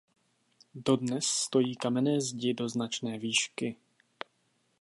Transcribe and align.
Dodnes 0.75 1.23
stojí 1.27 1.75
kamenné 1.75 2.21
zdi 2.21 2.53
do 2.53 2.69
značné 2.69 3.19
výšky. 3.19 3.75